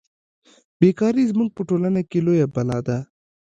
بې 0.79 0.89
کاري 0.99 1.23
زموږ 1.31 1.49
په 1.53 1.61
ټولنه 1.69 2.01
کې 2.09 2.19
لویه 2.25 2.47
بلا 2.55 2.77
ده 2.87 2.97